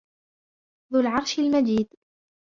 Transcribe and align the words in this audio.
ذُو 0.93 0.99
الْعَرْشِ 0.99 1.39
الْمَجِيدُ 1.39 1.89